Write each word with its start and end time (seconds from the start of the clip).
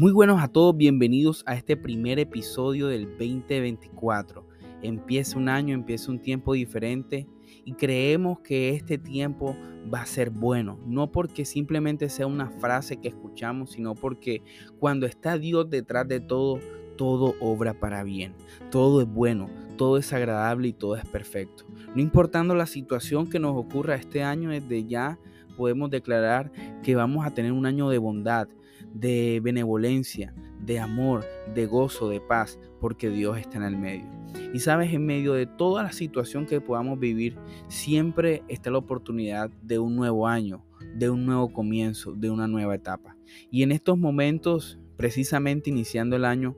Muy 0.00 0.12
buenos 0.12 0.42
a 0.42 0.48
todos, 0.48 0.74
bienvenidos 0.74 1.42
a 1.44 1.54
este 1.54 1.76
primer 1.76 2.18
episodio 2.18 2.86
del 2.86 3.04
2024. 3.18 4.48
Empieza 4.80 5.36
un 5.36 5.50
año, 5.50 5.74
empieza 5.74 6.10
un 6.10 6.18
tiempo 6.18 6.54
diferente 6.54 7.28
y 7.66 7.74
creemos 7.74 8.38
que 8.40 8.70
este 8.70 8.96
tiempo 8.96 9.54
va 9.92 10.00
a 10.00 10.06
ser 10.06 10.30
bueno, 10.30 10.80
no 10.86 11.12
porque 11.12 11.44
simplemente 11.44 12.08
sea 12.08 12.26
una 12.26 12.48
frase 12.48 12.96
que 12.96 13.08
escuchamos, 13.08 13.72
sino 13.72 13.94
porque 13.94 14.42
cuando 14.78 15.04
está 15.04 15.36
Dios 15.36 15.68
detrás 15.68 16.08
de 16.08 16.20
todo, 16.20 16.60
todo 16.96 17.34
obra 17.38 17.74
para 17.74 18.02
bien, 18.02 18.32
todo 18.70 19.02
es 19.02 19.06
bueno, 19.06 19.50
todo 19.76 19.98
es 19.98 20.10
agradable 20.14 20.68
y 20.68 20.72
todo 20.72 20.96
es 20.96 21.04
perfecto. 21.04 21.66
No 21.94 22.00
importando 22.00 22.54
la 22.54 22.64
situación 22.64 23.28
que 23.28 23.38
nos 23.38 23.54
ocurra 23.54 23.96
este 23.96 24.22
año, 24.22 24.48
desde 24.48 24.86
ya 24.86 25.18
podemos 25.58 25.90
declarar 25.90 26.50
que 26.82 26.94
vamos 26.94 27.26
a 27.26 27.34
tener 27.34 27.52
un 27.52 27.66
año 27.66 27.90
de 27.90 27.98
bondad, 27.98 28.48
de 28.92 29.40
benevolencia, 29.42 30.34
de 30.60 30.78
amor, 30.78 31.24
de 31.54 31.66
gozo, 31.66 32.08
de 32.08 32.20
paz, 32.20 32.58
porque 32.80 33.10
Dios 33.10 33.38
está 33.38 33.58
en 33.58 33.64
el 33.64 33.76
medio. 33.76 34.08
Y 34.52 34.60
sabes, 34.60 34.92
en 34.92 35.06
medio 35.06 35.32
de 35.32 35.46
toda 35.46 35.82
la 35.82 35.92
situación 35.92 36.46
que 36.46 36.60
podamos 36.60 36.98
vivir, 36.98 37.36
siempre 37.68 38.42
está 38.48 38.70
la 38.70 38.78
oportunidad 38.78 39.50
de 39.62 39.78
un 39.78 39.96
nuevo 39.96 40.26
año, 40.26 40.64
de 40.94 41.10
un 41.10 41.26
nuevo 41.26 41.52
comienzo, 41.52 42.12
de 42.12 42.30
una 42.30 42.48
nueva 42.48 42.74
etapa. 42.74 43.16
Y 43.50 43.62
en 43.62 43.72
estos 43.72 43.98
momentos, 43.98 44.78
precisamente 44.96 45.70
iniciando 45.70 46.16
el 46.16 46.24
año, 46.24 46.56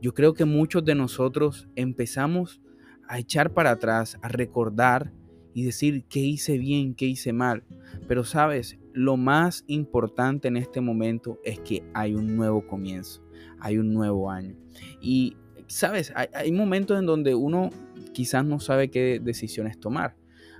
yo 0.00 0.14
creo 0.14 0.34
que 0.34 0.44
muchos 0.44 0.84
de 0.84 0.94
nosotros 0.94 1.68
empezamos 1.76 2.60
a 3.08 3.18
echar 3.18 3.52
para 3.52 3.70
atrás, 3.70 4.18
a 4.22 4.28
recordar 4.28 5.12
y 5.54 5.64
decir 5.64 6.04
qué 6.08 6.20
hice 6.20 6.58
bien, 6.58 6.94
qué 6.94 7.06
hice 7.06 7.32
mal. 7.32 7.62
Pero 8.06 8.24
sabes, 8.24 8.76
lo 8.92 9.16
más 9.16 9.64
importante 9.68 10.48
en 10.48 10.56
este 10.56 10.80
momento 10.80 11.38
es 11.44 11.60
que 11.60 11.84
hay 11.94 12.14
un 12.14 12.36
nuevo 12.36 12.66
comienzo, 12.66 13.22
hay 13.60 13.78
un 13.78 13.94
nuevo 13.94 14.30
año. 14.30 14.56
Y 15.00 15.36
sabes, 15.68 16.12
hay, 16.14 16.52
momentos 16.52 16.98
en 16.98 17.06
donde 17.06 17.34
uno 17.34 17.70
quizás 18.12 18.44
no 18.44 18.60
sabe 18.60 18.90
qué 18.90 19.20
decisiones 19.22 19.78
tomar. 19.78 20.16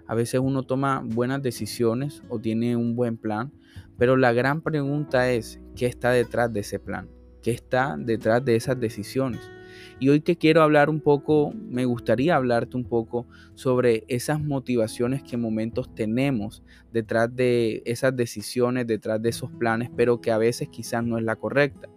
A 0.07 0.15
veces 0.15 0.41
uno 0.41 0.63
toma 0.63 1.03
buenas 1.05 1.43
decisiones 1.43 2.23
o 2.29 2.39
tiene 2.39 2.77
un 2.77 2.95
buen 2.95 3.17
plan, 3.17 3.53
pero 3.99 4.17
la 4.17 4.33
gran 4.33 4.61
pregunta 4.61 5.31
es, 5.31 5.61
¿qué 5.75 5.87
está 5.87 6.11
detrás 6.11 6.53
de 6.53 6.61
ese 6.61 6.79
plan? 6.79 7.09
¿Qué 7.43 7.51
está 7.51 7.97
detrás 7.99 8.45
de 8.45 8.57
esas 8.57 8.79
decisiones? 8.79 9.41
Y 10.05 10.11
hoy 10.11 10.21
que 10.21 10.37
quiero 10.37 10.61
hablar 10.61 10.91
un 10.91 11.01
poco, 11.01 11.55
me 11.55 11.87
gustaría 11.87 12.37
hablarte 12.37 12.77
un 12.77 12.85
poco 12.85 13.27
sobre 13.55 14.05
esas 14.09 14.39
motivaciones 14.39 15.23
que 15.23 15.37
en 15.37 15.41
momentos 15.41 15.95
tenemos 15.95 16.63
detrás 16.93 17.35
de 17.35 17.83
esas 17.87 18.15
decisiones, 18.15 18.87
detrás 18.87 19.23
de 19.23 19.31
esos 19.31 19.51
planes, 19.53 19.89
pero 19.97 20.21
que 20.21 20.31
a 20.31 20.37
veces 20.37 20.69
quizás 20.69 21.03
no 21.03 21.17
es 21.17 21.25
la 21.25 21.37
correcta. 21.37 21.89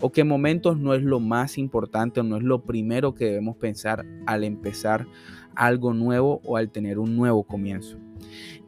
O 0.00 0.12
que 0.12 0.20
en 0.20 0.28
momentos 0.28 0.78
no 0.78 0.94
es 0.94 1.02
lo 1.02 1.18
más 1.18 1.58
importante 1.58 2.20
o 2.20 2.22
no 2.22 2.36
es 2.36 2.44
lo 2.44 2.62
primero 2.62 3.16
que 3.16 3.24
debemos 3.24 3.56
pensar 3.56 4.06
al 4.26 4.44
empezar 4.44 5.08
algo 5.56 5.92
nuevo 5.92 6.40
o 6.44 6.56
al 6.56 6.70
tener 6.70 7.00
un 7.00 7.16
nuevo 7.16 7.42
comienzo. 7.42 7.98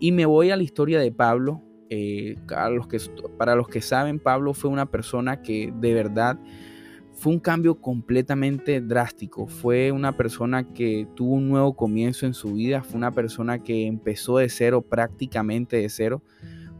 Y 0.00 0.10
me 0.10 0.26
voy 0.26 0.50
a 0.50 0.56
la 0.56 0.64
historia 0.64 0.98
de 0.98 1.12
Pablo. 1.12 1.62
Eh, 1.88 2.34
los 2.72 2.88
que, 2.88 2.98
para 3.38 3.54
los 3.54 3.69
que 3.69 3.80
saben, 3.80 4.19
Pablo 4.19 4.54
fue 4.54 4.70
una 4.70 4.86
persona 4.86 5.41
que 5.41 5.72
de 5.72 5.94
verdad 5.94 6.36
fue 7.19 7.33
un 7.33 7.41
cambio 7.41 7.80
completamente 7.80 8.80
drástico. 8.80 9.48
Fue 9.48 9.91
una 9.91 10.16
persona 10.16 10.72
que 10.72 11.08
tuvo 11.16 11.34
un 11.34 11.48
nuevo 11.48 11.75
comienzo 11.75 12.27
en 12.27 12.34
su 12.34 12.55
vida. 12.55 12.84
Fue 12.84 12.97
una 12.97 13.10
persona 13.10 13.62
que 13.62 13.86
empezó 13.86 14.38
de 14.38 14.48
cero, 14.48 14.83
prácticamente 14.83 15.78
de 15.78 15.88
cero. 15.88 16.22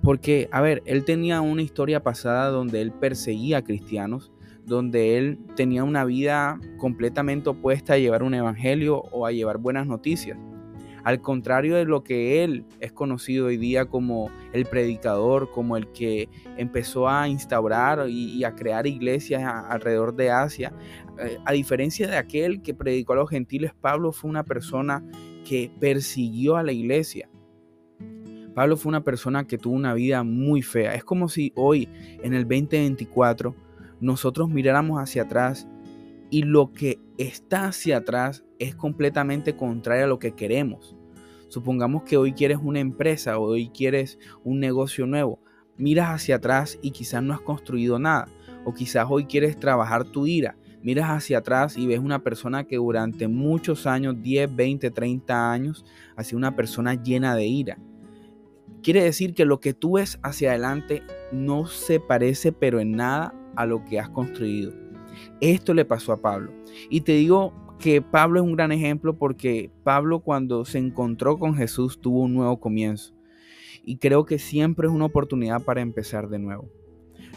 Porque, 0.01 0.49
a 0.53 0.61
ver, 0.61 0.81
él 0.87 1.05
tenía 1.05 1.41
una 1.41 1.63
historia 1.63 2.05
pasada 2.05 2.51
donde 2.51 2.81
él 2.81 2.93
perseguía 2.93 3.59
a 3.59 3.65
cristianos, 3.65 4.31
donde 4.65 5.19
él 5.19 5.41
tenía 5.57 5.83
una 5.83 6.05
vida 6.05 6.61
completamente 6.77 7.49
opuesta 7.51 7.95
a 7.95 7.99
llevar 7.99 8.23
un 8.23 8.35
evangelio 8.35 8.99
o 9.11 9.27
a 9.27 9.33
llevar 9.33 9.59
buenas 9.59 9.89
noticias. 9.89 10.39
Al 11.05 11.21
contrario 11.21 11.77
de 11.77 11.85
lo 11.85 12.03
que 12.03 12.45
él 12.45 12.65
es 12.81 12.93
conocido 12.93 13.47
hoy 13.47 13.57
día 13.57 13.87
como 13.87 14.31
el 14.53 14.67
predicador, 14.67 15.51
como 15.51 15.77
el 15.77 15.89
que 15.93 16.29
empezó 16.57 17.09
a 17.09 17.29
instaurar 17.29 18.09
y, 18.09 18.45
a 18.45 18.55
crear 18.55 18.87
iglesias 18.87 19.43
alrededor 19.45 20.15
de 20.15 20.31
Asia, 20.31 20.73
eh, 21.19 21.39
a 21.45 21.53
diferencia 21.53 22.09
de 22.09 22.17
aquel 22.17 22.63
que 22.63 22.75
predicó 22.75 23.15
a 23.15 23.17
los 23.17 23.31
gentiles, 23.31 23.73
Pablo 23.81 24.13
fue 24.13 24.31
una 24.31 24.45
persona 24.45 25.05
que 25.45 25.71
persiguió 25.81 26.57
a 26.57 26.63
la 26.63 26.73
iglesia. 26.73 27.29
Pablo 28.55 28.77
fue 28.77 28.91
una 28.91 29.05
persona 29.05 29.47
que 29.47 29.57
tuvo 29.57 29.77
una 29.77 29.95
vida 29.95 30.25
muy 30.25 30.63
fea. 30.63 30.95
Es 30.95 31.05
como 31.05 31.29
si 31.29 31.53
hoy, 31.55 31.89
en 32.23 32.35
el 32.35 32.43
2024, 32.43 33.55
nosotros 34.01 34.49
miráramos 34.49 35.01
hacia 35.01 35.23
atrás 35.23 35.69
y 36.31 36.43
lo 36.43 36.73
que 36.73 37.01
está 37.17 37.67
hacia 37.67 37.99
atrás 37.99 38.45
es 38.59 38.75
completamente 38.75 39.57
contrario 39.57 40.05
a 40.05 40.09
lo 40.09 40.19
que 40.19 40.35
queremos. 40.35 40.97
Supongamos 41.49 42.03
que 42.03 42.17
hoy 42.17 42.33
quieres 42.33 42.59
una 42.63 42.81
empresa 42.81 43.39
o 43.39 43.45
hoy 43.45 43.71
quieres 43.71 44.19
un 44.45 44.61
negocio 44.61 45.07
nuevo. 45.07 45.41
Miras 45.77 46.11
hacia 46.11 46.37
atrás 46.37 46.79
y 46.83 46.91
quizás 46.91 47.23
no 47.23 47.33
has 47.33 47.41
construido 47.41 47.99
nada. 47.99 48.29
O 48.65 48.75
quizás 48.75 49.07
hoy 49.09 49.25
quieres 49.25 49.59
trabajar 49.59 50.05
tu 50.05 50.27
ira. 50.27 50.57
Miras 50.83 51.09
hacia 51.09 51.39
atrás 51.39 51.77
y 51.79 51.87
ves 51.87 52.01
una 52.01 52.23
persona 52.23 52.65
que 52.65 52.77
durante 52.77 53.29
muchos 53.29 53.87
años, 53.87 54.17
10, 54.23 54.55
20, 54.55 54.91
30 54.91 55.51
años, 55.51 55.85
ha 56.17 56.23
sido 56.23 56.39
una 56.39 56.55
persona 56.55 56.95
llena 56.95 57.35
de 57.35 57.47
ira. 57.47 57.79
Quiere 58.83 59.03
decir 59.03 59.35
que 59.35 59.45
lo 59.45 59.61
que 59.61 59.75
tú 59.75 59.93
ves 59.93 60.21
hacia 60.23 60.51
adelante 60.51 61.03
no 61.33 61.67
se 61.67 61.99
parece 61.99 62.53
pero 62.53 62.79
en 62.81 62.93
nada 62.93 63.35
a 63.57 63.67
lo 63.67 63.85
que 63.85 63.99
has 63.99 64.11
construido. 64.11 64.88
Esto 65.41 65.75
le 65.75 65.85
pasó 65.85 66.13
a 66.13 66.21
Pablo. 66.21 66.53
Y 66.91 67.03
te 67.03 67.13
digo 67.13 67.53
que 67.79 68.03
Pablo 68.03 68.41
es 68.41 68.47
un 68.47 68.57
gran 68.57 68.73
ejemplo 68.73 69.17
porque 69.17 69.71
Pablo 69.85 70.21
cuando 70.21 70.65
se 70.65 70.79
encontró 70.79 71.39
con 71.39 71.55
Jesús 71.55 72.01
tuvo 72.01 72.23
un 72.23 72.35
nuevo 72.35 72.59
comienzo. 72.61 73.15
Y 73.85 73.97
creo 73.97 74.25
que 74.25 74.39
siempre 74.39 74.89
es 74.89 74.93
una 74.93 75.07
oportunidad 75.07 75.63
para 75.63 75.81
empezar 75.81 76.29
de 76.29 76.39
nuevo. 76.39 76.69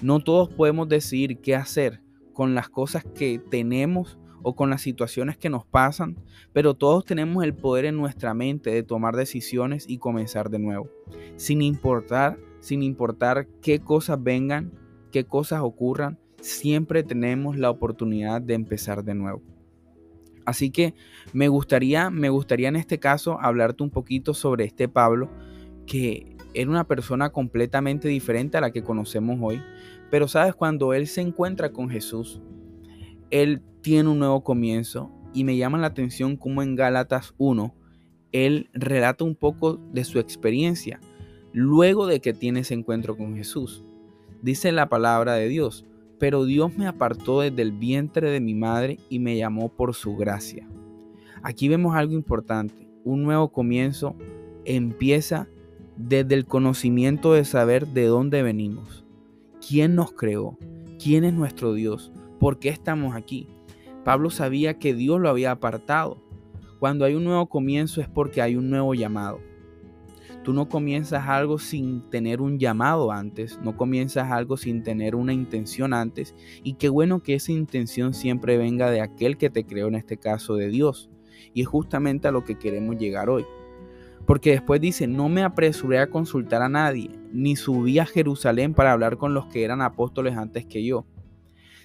No 0.02 0.19
todos 0.19 0.50
podemos 0.50 0.90
decidir 0.90 1.38
qué 1.38 1.56
hacer 1.56 2.02
con 2.34 2.56
las 2.56 2.69
cosas 2.69 3.06
que 3.06 3.40
tenemos 3.40 4.18
o 4.44 4.56
con 4.56 4.69
las 4.69 4.81
situaciones 4.81 5.38
que 5.38 5.50
nos 5.50 5.66
pasan, 5.66 6.18
pero 6.53 6.74
todos 6.74 7.06
tenemos 7.06 7.44
el 7.44 7.53
poder 7.53 7.86
en 7.86 7.98
nuestra 7.98 8.34
mente 8.34 8.72
de 8.72 8.84
tomar 8.84 9.16
decisiones 9.16 9.86
y 9.88 10.00
comenzar 10.00 10.50
de 10.50 10.59
nuevo, 10.59 10.90
sin 11.36 11.62
importar, 11.62 12.40
sin 12.59 12.81
importar 12.81 13.48
qué 13.62 13.80
cosas 13.80 14.22
vengan, 14.22 14.72
qué 15.12 15.25
cosas 15.25 15.62
ocurran, 15.62 16.19
siempre 16.41 17.03
tenemos 17.03 17.57
la 17.57 17.69
oportunidad 17.69 18.41
de 18.41 18.56
empezar 18.56 19.03
de 19.03 19.16
nuevo. 19.16 19.41
Así 20.46 20.72
que 20.72 20.94
me 21.34 21.47
gustaría, 21.47 22.09
me 22.09 22.29
gustaría 22.29 22.68
en 22.68 22.75
este 22.75 23.00
caso 23.00 23.40
hablarte 23.40 23.84
un 23.84 23.90
poquito 23.90 24.34
sobre 24.34 24.66
este 24.66 24.88
Pablo, 24.88 25.30
que 25.85 26.35
era 26.53 26.69
una 26.69 26.85
persona 26.85 27.30
completamente 27.30 28.07
diferente 28.07 28.57
a 28.57 28.62
la 28.62 28.72
que 28.72 28.84
conocemos 28.84 29.40
hoy. 29.41 29.62
Pero 30.09 30.28
sabes, 30.28 30.56
cuando 30.56 30.94
él 30.94 31.07
se 31.07 31.22
encuentra 31.22 31.72
con 31.72 31.90
Jesús, 31.90 32.41
él 33.30 33.62
tiene 33.81 34.09
un 34.09 34.19
nuevo 34.19 34.44
comienzo 34.44 35.12
y 35.34 35.44
me 35.44 35.56
llama 35.56 35.78
la 35.78 35.88
atención 35.88 36.35
como 36.35 36.62
en 36.62 36.75
Gálatas 36.75 37.34
1, 37.38 37.74
él 38.31 38.69
relata 38.74 39.24
un 39.24 39.35
poco 39.35 39.80
de 39.94 40.03
su 40.03 40.19
experiencia 40.19 41.00
luego 41.53 42.07
de 42.07 42.22
que 42.22 42.34
tiene 42.34 42.62
ese 42.62 42.74
encuentro 42.74 43.18
con 43.18 43.35
Jesús. 43.35 43.84
Dice 44.41 44.72
la 44.72 44.90
palabra 44.90 45.34
de 45.35 45.47
Dios, 45.47 45.85
pero 46.22 46.46
Dios 46.46 46.78
me 46.78 46.86
apartó 46.86 47.42
desde 47.42 47.64
el 47.64 47.72
vientre 47.72 48.30
de 48.30 48.40
mi 48.40 48.54
madre 48.54 49.00
y 49.09 49.18
me 49.18 49.36
llamó 49.38 49.70
por 49.70 49.96
su 49.96 50.16
gracia. 50.16 50.70
Aquí 51.42 51.68
vemos 51.68 51.96
algo 51.96 52.14
importante. 52.14 52.88
Un 53.04 53.24
nuevo 53.24 53.51
comienzo 53.51 54.16
empieza 54.63 55.48
desde 55.98 56.36
el 56.36 56.45
conocimiento 56.45 57.34
de 57.34 57.44
saber 57.44 57.88
de 57.88 58.06
dónde 58.06 58.44
venimos, 58.44 59.04
quién 59.68 59.95
nos 59.95 60.12
creó, 60.12 60.60
quién 61.04 61.24
es 61.24 61.34
nuestro 61.34 61.74
Dios, 61.74 62.12
por 62.40 62.60
qué 62.60 62.69
estamos 62.69 63.16
aquí. 63.16 63.48
Pablo 64.04 64.30
sabía 64.30 64.78
que 64.78 64.94
Dios 64.94 65.19
lo 65.19 65.28
había 65.28 65.50
apartado. 65.50 66.22
Cuando 66.78 67.04
hay 67.04 67.16
un 67.16 67.24
nuevo 67.24 67.50
comienzo 67.50 68.00
es 68.00 68.07
porque 68.07 68.44
hay 68.44 68.56
un 68.56 68.69
nuevo 68.69 68.94
llamado. 68.94 69.40
Tú 70.44 70.54
no 70.54 70.70
comienzas 70.70 71.28
algo 71.28 71.60
sin 71.60 72.02
tener 72.10 72.42
un 72.42 72.58
llamado 72.58 73.12
antes, 73.12 73.60
no 73.62 73.78
comienzas 73.78 74.32
algo 74.32 74.58
sin 74.58 74.82
tener 74.82 75.16
una 75.16 75.34
intención 75.34 75.94
antes. 75.94 76.34
Y 76.64 76.74
qué 76.74 76.90
bueno 76.90 77.22
que 77.22 77.36
esa 77.36 77.52
intención 77.52 78.16
siempre 78.16 78.58
venga 78.58 78.90
de 78.90 79.02
aquel 79.02 79.38
que 79.38 79.52
te 79.52 79.66
creó, 79.66 79.88
en 79.88 79.96
este 79.96 80.18
caso 80.18 80.56
de 80.56 80.70
Dios. 80.70 81.12
Y 81.54 81.62
es 81.62 81.68
justamente 81.68 82.28
a 82.28 82.32
lo 82.32 82.44
que 82.44 82.58
queremos 82.58 82.98
llegar 82.98 83.30
hoy. 83.30 83.46
Porque 84.26 84.52
después 84.52 84.82
dice, 84.82 85.06
no 85.08 85.30
me 85.30 85.44
apresuré 85.44 86.00
a 86.00 86.10
consultar 86.10 86.64
a 86.64 86.70
nadie, 86.70 87.12
ni 87.32 87.56
subí 87.56 88.00
a 88.00 88.06
Jerusalén 88.08 88.74
para 88.74 88.94
hablar 88.94 89.18
con 89.18 89.36
los 89.36 89.46
que 89.46 89.64
eran 89.64 89.82
apóstoles 89.82 90.38
antes 90.38 90.66
que 90.66 90.84
yo, 90.84 91.06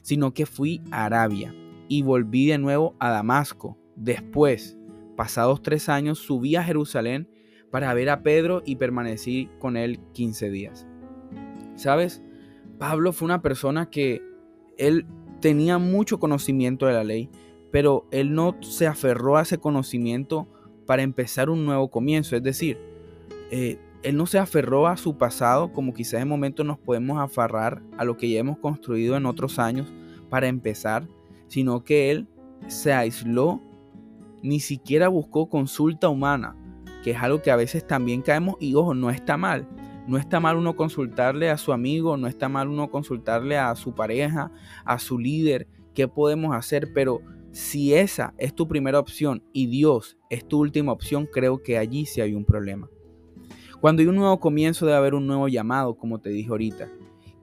sino 0.01 0.33
que 0.33 0.47
fui 0.47 0.81
a 0.91 1.05
Arabia 1.05 1.55
y 1.89 2.03
volví 2.03 2.47
de 2.47 2.59
nuevo 2.59 2.95
a 3.01 3.11
Damasco. 3.11 3.77
Después, 3.97 4.79
pasados 5.15 5.61
tres 5.63 5.89
años, 5.91 6.19
subí 6.19 6.57
a 6.57 6.65
Jerusalén 6.65 7.29
para 7.77 7.93
ver 7.93 8.09
a 8.09 8.23
Pedro 8.23 8.63
y 8.65 8.77
permanecí 8.77 9.51
con 9.59 9.77
él 9.77 10.01
15 10.15 10.49
días. 10.49 10.87
¿Sabes? 11.75 12.23
Pablo 12.79 13.13
fue 13.13 13.27
una 13.27 13.43
persona 13.43 13.91
que 13.91 14.23
él 14.79 15.05
tenía 15.43 15.77
mucho 15.77 16.19
conocimiento 16.19 16.87
de 16.87 16.95
la 16.95 17.05
ley, 17.05 17.29
pero 17.71 18.07
él 18.13 18.35
no 18.35 18.57
se 18.63 18.87
aferró 18.87 19.37
a 19.37 19.43
ese 19.43 19.59
conocimiento 19.59 20.49
para 20.87 21.03
empezar 21.03 21.51
un 21.51 21.67
nuevo 21.67 21.91
comienzo. 21.91 22.35
Es 22.35 22.43
decir, 22.43 22.79
eh, 23.51 23.79
él 24.03 24.17
no 24.17 24.25
se 24.25 24.39
aferró 24.39 24.87
a 24.87 24.97
su 24.97 25.19
pasado 25.19 25.71
como 25.75 25.93
quizás 25.93 26.23
en 26.23 26.29
momentos 26.29 26.65
nos 26.65 26.79
podemos 26.79 27.21
aferrar 27.21 27.83
a 27.99 28.07
lo 28.07 28.17
que 28.17 28.31
ya 28.31 28.41
hemos 28.41 28.57
construido 28.57 29.19
en 29.19 29.27
otros 29.27 29.59
años 29.59 29.93
para 30.31 30.49
empezar, 30.49 31.07
sino 31.47 31.85
que 31.85 32.11
él 32.11 32.27
se 32.69 32.95
aisló, 32.95 33.61
ni 34.43 34.61
siquiera 34.61 35.09
buscó 35.09 35.51
consulta 35.51 36.09
humana, 36.09 36.57
que 37.07 37.13
es 37.13 37.23
algo 37.23 37.41
que 37.41 37.53
a 37.53 37.57
veces 37.57 37.87
también 37.87 38.21
caemos 38.21 38.57
y 38.59 38.75
ojo, 38.75 38.93
no 38.93 39.11
está 39.11 39.37
mal. 39.37 39.69
No 40.09 40.19
está 40.19 40.41
mal 40.41 40.57
uno 40.57 40.75
consultarle 40.75 41.51
a 41.51 41.57
su 41.57 41.73
amigo, 41.73 42.17
no 42.17 42.27
está 42.27 42.49
mal 42.49 42.67
uno 42.67 42.91
consultarle 42.91 43.57
a 43.57 43.73
su 43.77 43.95
pareja, 43.95 44.51
a 44.85 44.99
su 44.99 45.17
líder, 45.17 45.69
qué 45.95 46.09
podemos 46.09 46.53
hacer, 46.53 46.91
pero 46.93 47.21
si 47.53 47.95
esa 47.95 48.35
es 48.39 48.57
tu 48.57 48.67
primera 48.67 48.99
opción 48.99 49.45
y 49.53 49.69
Dios 49.69 50.19
es 50.31 50.49
tu 50.49 50.59
última 50.59 50.91
opción, 50.91 51.29
creo 51.33 51.63
que 51.63 51.79
allí 51.79 52.07
sí 52.07 52.21
hay 52.21 52.35
un 52.35 52.45
problema. 52.45 52.91
Cuando 53.81 54.03
hay 54.03 54.09
un 54.09 54.17
nuevo 54.17 54.41
comienzo 54.41 54.85
debe 54.85 54.99
haber 54.99 55.15
un 55.15 55.29
nuevo 55.29 55.47
llamado, 55.47 55.95
como 55.95 56.19
te 56.21 56.31
dije 56.31 56.51
ahorita. 56.51 56.89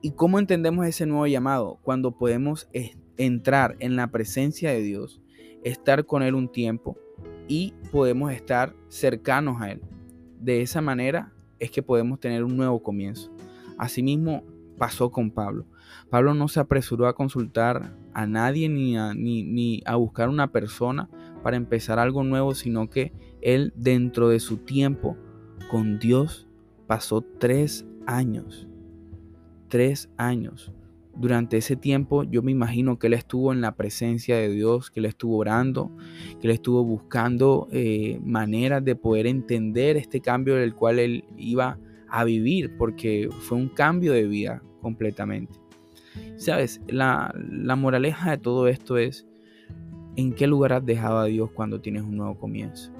¿Y 0.01 0.12
cómo 0.12 0.39
entendemos 0.39 0.86
ese 0.86 1.06
nuevo 1.06 1.25
llamado? 1.25 1.80
Cuando 1.83 2.18
podemos 2.18 2.68
entrar 3.15 3.77
en 3.80 3.95
la 3.95 4.12
presencia 4.12 4.71
de 4.71 4.81
Dios, 4.81 5.21
estar 5.63 6.06
con 6.06 6.21
Él 6.21 6.36
un 6.36 6.51
tiempo 6.51 6.98
y 7.47 7.73
podemos 7.91 8.31
estar 8.31 8.73
cercanos 8.89 9.61
a 9.61 9.71
Él. 9.71 9.81
De 10.39 10.61
esa 10.61 10.81
manera 10.81 11.31
es 11.59 11.71
que 11.71 11.83
podemos 11.83 12.19
tener 12.19 12.43
un 12.43 12.57
nuevo 12.57 12.81
comienzo. 12.81 13.31
Asimismo 13.77 14.43
pasó 14.77 15.11
con 15.11 15.31
Pablo. 15.31 15.65
Pablo 16.09 16.33
no 16.33 16.47
se 16.47 16.59
apresuró 16.59 17.07
a 17.07 17.15
consultar 17.15 17.95
a 18.13 18.27
nadie 18.27 18.69
ni 18.69 18.97
a, 18.97 19.13
ni, 19.13 19.81
a 19.85 19.95
buscar 19.95 20.29
una 20.29 20.51
persona 20.51 21.09
para 21.41 21.57
empezar 21.57 21.99
algo 21.99 22.23
nuevo, 22.23 22.53
sino 22.55 22.89
que 22.89 23.13
él 23.41 23.73
dentro 23.75 24.29
de 24.29 24.39
su 24.39 24.57
tiempo 24.57 25.17
con 25.69 25.99
Dios 25.99 26.47
pasó 26.87 27.21
tres 27.21 27.85
años. 28.05 28.67
Tres 29.69 30.09
años. 30.17 30.71
Durante 31.15 31.57
ese 31.57 31.75
tiempo 31.75 32.24
yo 32.24 32.42
me 32.42 32.51
imagino 32.51 32.98
que 32.98 33.07
él 33.07 33.13
estuvo 33.13 33.54
en 33.54 33.62
la 33.62 33.75
presencia 33.75 34.38
de 34.38 34.50
Dios, 34.50 34.89
que 34.89 35.00
él 35.00 35.06
estuvo 35.06 35.38
orando, 35.38 35.92
que 36.42 36.48
él 36.48 36.51
estuvo 36.51 36.83
buscando 36.83 37.68
eh, 37.71 38.19
maneras 38.24 38.83
de 38.83 38.95
poder 38.95 39.27
entender 39.27 39.95
este 39.95 40.21
cambio 40.21 40.56
del 40.56 40.74
cual 40.74 41.00
él 41.00 41.24
iba 41.38 41.77
a 42.10 42.24
vivir, 42.24 42.77
porque 42.77 43.30
fue 43.42 43.57
un 43.57 43.69
cambio 43.69 44.13
de 44.13 44.27
vida 44.27 44.63
completamente. 44.81 45.54
Sabes, 46.36 46.81
la, 46.88 47.33
la 47.50 47.75
moraleja 47.75 48.31
de 48.31 48.38
todo 48.38 48.68
esto 48.68 48.98
es, 48.98 49.27
¿en 50.15 50.33
qué 50.33 50.48
lugar 50.48 50.74
has 50.74 50.86
dejado 50.86 51.19
a 51.19 51.25
Dios 51.25 51.51
cuando 51.51 51.80
tienes 51.80 52.04
un 52.04 52.18
nuevo 52.18 52.38
comienzo? 52.38 52.92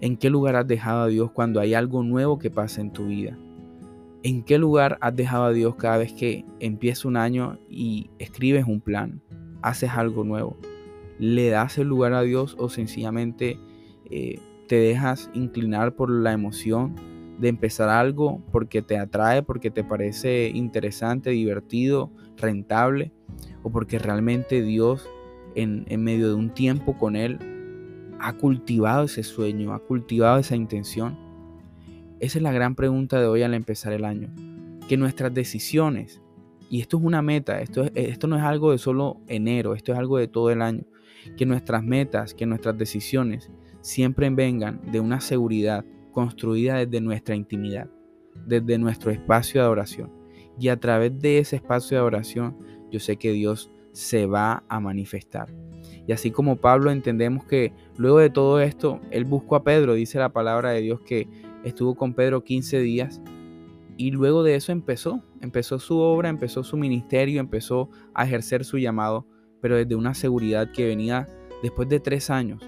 ¿En 0.00 0.16
qué 0.16 0.30
lugar 0.30 0.56
has 0.56 0.66
dejado 0.66 1.02
a 1.02 1.08
Dios 1.08 1.30
cuando 1.32 1.60
hay 1.60 1.74
algo 1.74 2.02
nuevo 2.02 2.38
que 2.38 2.50
pasa 2.50 2.80
en 2.80 2.92
tu 2.92 3.06
vida? 3.06 3.36
¿En 4.24 4.42
qué 4.42 4.58
lugar 4.58 4.98
has 5.00 5.14
dejado 5.14 5.44
a 5.44 5.52
Dios 5.52 5.76
cada 5.76 5.98
vez 5.98 6.12
que 6.12 6.44
empieza 6.58 7.06
un 7.06 7.16
año 7.16 7.58
y 7.68 8.10
escribes 8.18 8.64
un 8.66 8.80
plan, 8.80 9.22
haces 9.62 9.90
algo 9.90 10.24
nuevo? 10.24 10.56
¿Le 11.20 11.50
das 11.50 11.78
el 11.78 11.86
lugar 11.86 12.14
a 12.14 12.22
Dios 12.22 12.56
o 12.58 12.68
sencillamente 12.68 13.60
eh, 14.10 14.40
te 14.66 14.76
dejas 14.76 15.30
inclinar 15.34 15.94
por 15.94 16.10
la 16.10 16.32
emoción 16.32 16.96
de 17.38 17.48
empezar 17.48 17.88
algo 17.88 18.42
porque 18.50 18.82
te 18.82 18.98
atrae, 18.98 19.44
porque 19.44 19.70
te 19.70 19.84
parece 19.84 20.48
interesante, 20.48 21.30
divertido, 21.30 22.10
rentable, 22.36 23.12
o 23.62 23.70
porque 23.70 24.00
realmente 24.00 24.62
Dios 24.62 25.08
en, 25.54 25.84
en 25.88 26.02
medio 26.02 26.28
de 26.28 26.34
un 26.34 26.52
tiempo 26.52 26.98
con 26.98 27.14
Él 27.14 27.38
ha 28.18 28.32
cultivado 28.32 29.04
ese 29.04 29.22
sueño, 29.22 29.72
ha 29.74 29.78
cultivado 29.78 30.38
esa 30.38 30.56
intención? 30.56 31.27
Esa 32.20 32.38
es 32.38 32.42
la 32.42 32.50
gran 32.50 32.74
pregunta 32.74 33.20
de 33.20 33.28
hoy 33.28 33.42
al 33.42 33.54
empezar 33.54 33.92
el 33.92 34.04
año. 34.04 34.28
Que 34.88 34.96
nuestras 34.96 35.32
decisiones, 35.32 36.20
y 36.68 36.80
esto 36.80 36.98
es 36.98 37.04
una 37.04 37.22
meta, 37.22 37.60
esto, 37.60 37.84
esto 37.94 38.26
no 38.26 38.36
es 38.36 38.42
algo 38.42 38.72
de 38.72 38.78
solo 38.78 39.20
enero, 39.28 39.74
esto 39.74 39.92
es 39.92 39.98
algo 39.98 40.18
de 40.18 40.26
todo 40.26 40.50
el 40.50 40.60
año, 40.60 40.82
que 41.36 41.46
nuestras 41.46 41.84
metas, 41.84 42.34
que 42.34 42.44
nuestras 42.44 42.76
decisiones 42.76 43.52
siempre 43.82 44.28
vengan 44.30 44.80
de 44.90 44.98
una 44.98 45.20
seguridad 45.20 45.84
construida 46.10 46.78
desde 46.78 47.00
nuestra 47.00 47.36
intimidad, 47.36 47.88
desde 48.46 48.78
nuestro 48.78 49.12
espacio 49.12 49.60
de 49.60 49.66
adoración. 49.66 50.10
Y 50.58 50.68
a 50.68 50.80
través 50.80 51.16
de 51.20 51.38
ese 51.38 51.54
espacio 51.54 51.96
de 51.96 52.00
adoración, 52.00 52.56
yo 52.90 52.98
sé 52.98 53.16
que 53.16 53.30
Dios 53.30 53.70
se 53.92 54.26
va 54.26 54.64
a 54.68 54.80
manifestar. 54.80 55.54
Y 56.08 56.12
así 56.12 56.32
como 56.32 56.56
Pablo 56.56 56.90
entendemos 56.90 57.44
que 57.44 57.72
luego 57.96 58.18
de 58.18 58.30
todo 58.30 58.60
esto, 58.60 59.00
él 59.12 59.24
buscó 59.24 59.54
a 59.54 59.62
Pedro, 59.62 59.94
dice 59.94 60.18
la 60.18 60.32
palabra 60.32 60.70
de 60.70 60.80
Dios 60.80 61.00
que 61.02 61.28
estuvo 61.68 61.94
con 61.94 62.14
Pedro 62.14 62.44
15 62.44 62.80
días 62.80 63.20
y 63.96 64.10
luego 64.10 64.42
de 64.42 64.54
eso 64.54 64.72
empezó, 64.72 65.22
empezó 65.40 65.78
su 65.78 65.98
obra, 65.98 66.28
empezó 66.28 66.62
su 66.62 66.76
ministerio, 66.76 67.40
empezó 67.40 67.90
a 68.14 68.24
ejercer 68.24 68.64
su 68.64 68.78
llamado, 68.78 69.26
pero 69.60 69.76
desde 69.76 69.94
una 69.94 70.14
seguridad 70.14 70.70
que 70.72 70.86
venía 70.86 71.26
después 71.62 71.88
de 71.88 72.00
tres 72.00 72.30
años 72.30 72.62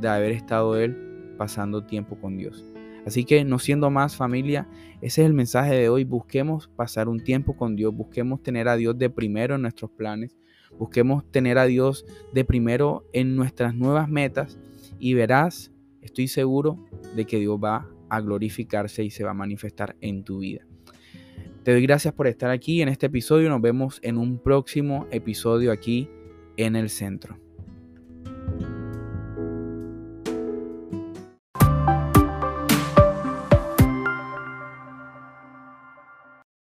de 0.00 0.08
haber 0.08 0.32
estado 0.32 0.76
él 0.76 1.34
pasando 1.36 1.84
tiempo 1.84 2.16
con 2.18 2.36
Dios. 2.36 2.64
Así 3.06 3.24
que 3.24 3.44
no 3.44 3.58
siendo 3.58 3.90
más 3.90 4.16
familia, 4.16 4.68
ese 5.00 5.22
es 5.22 5.26
el 5.26 5.32
mensaje 5.32 5.74
de 5.74 5.88
hoy. 5.88 6.04
Busquemos 6.04 6.68
pasar 6.68 7.08
un 7.08 7.22
tiempo 7.24 7.56
con 7.56 7.74
Dios, 7.74 7.94
busquemos 7.94 8.42
tener 8.42 8.68
a 8.68 8.76
Dios 8.76 8.98
de 8.98 9.08
primero 9.08 9.54
en 9.54 9.62
nuestros 9.62 9.90
planes, 9.90 10.36
Busquemos 10.78 11.24
tener 11.30 11.58
a 11.58 11.66
Dios 11.66 12.06
de 12.32 12.44
primero 12.44 13.04
en 13.12 13.36
nuestras 13.36 13.74
nuevas 13.74 14.08
metas 14.08 14.58
y 14.98 15.14
verás, 15.14 15.72
estoy 16.00 16.28
seguro 16.28 16.78
de 17.16 17.24
que 17.24 17.38
Dios 17.38 17.58
va 17.62 17.88
a 18.10 18.20
glorificarse 18.20 19.02
y 19.04 19.10
se 19.10 19.24
va 19.24 19.30
a 19.30 19.34
manifestar 19.34 19.96
en 20.00 20.24
tu 20.24 20.40
vida. 20.40 20.66
Te 21.62 21.72
doy 21.72 21.82
gracias 21.82 22.14
por 22.14 22.26
estar 22.26 22.50
aquí 22.50 22.82
en 22.82 22.88
este 22.88 23.06
episodio. 23.06 23.48
Nos 23.48 23.60
vemos 23.60 24.00
en 24.02 24.18
un 24.18 24.38
próximo 24.38 25.06
episodio 25.10 25.72
aquí 25.72 26.08
en 26.56 26.76
el 26.76 26.88
centro. 26.90 27.38